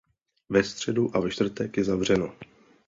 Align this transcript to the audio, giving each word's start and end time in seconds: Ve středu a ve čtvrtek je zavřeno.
Ve 0.49 0.63
středu 0.63 1.17
a 1.17 1.19
ve 1.19 1.31
čtvrtek 1.31 1.77
je 1.77 1.83
zavřeno. 1.83 2.35